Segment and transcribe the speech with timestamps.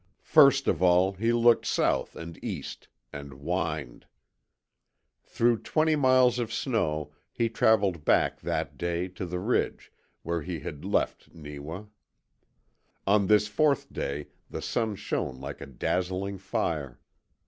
[0.23, 4.07] First of all he looked south and east, and whined.
[5.23, 9.91] Through twenty miles of snow he travelled back that day to the ridge
[10.23, 11.83] where he had left Neewa.
[13.05, 16.99] On this fourth day the sun shone like a dazzling fire.